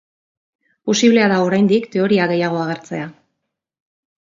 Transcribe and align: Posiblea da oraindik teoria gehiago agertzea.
Posiblea 0.91 1.27
da 1.33 1.37
oraindik 1.49 1.87
teoria 1.97 2.29
gehiago 2.35 2.67
agertzea. 2.67 3.09